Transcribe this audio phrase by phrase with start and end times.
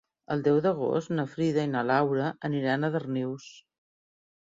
[0.35, 3.51] El deu d'agost na Frida i na Laura aniran a Darnius.